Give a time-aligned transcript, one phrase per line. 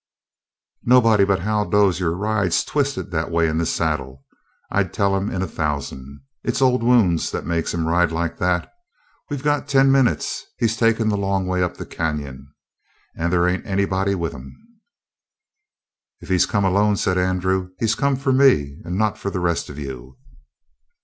[0.83, 4.25] "Nobody but Hal Dozier rides twistin' that way in the saddle.
[4.71, 6.21] I'd tell him in a thousand.
[6.43, 8.73] It's old wounds that makes him ride like that.
[9.29, 10.43] We got ten minutes.
[10.57, 12.51] He's takin' the long way up the canyon.
[13.15, 14.57] And they ain't anybody with him."
[16.19, 19.69] "If he's come alone," said Andrew, "he's come for me and not for the rest
[19.69, 20.17] of you."